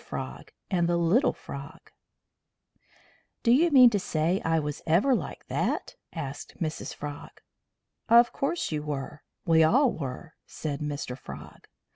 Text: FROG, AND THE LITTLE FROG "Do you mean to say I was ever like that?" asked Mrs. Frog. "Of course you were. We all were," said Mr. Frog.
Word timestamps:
FROG, 0.03 0.51
AND 0.71 0.89
THE 0.89 0.97
LITTLE 0.97 1.33
FROG 1.33 1.91
"Do 3.43 3.51
you 3.51 3.69
mean 3.69 3.91
to 3.91 3.99
say 3.99 4.41
I 4.43 4.57
was 4.57 4.81
ever 4.87 5.13
like 5.13 5.45
that?" 5.45 5.93
asked 6.11 6.55
Mrs. 6.59 6.91
Frog. 6.91 7.39
"Of 8.09 8.33
course 8.33 8.71
you 8.71 8.81
were. 8.81 9.21
We 9.45 9.61
all 9.63 9.91
were," 9.93 10.33
said 10.47 10.79
Mr. 10.79 11.15
Frog. 11.15 11.67